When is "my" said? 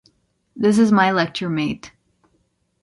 0.91-1.11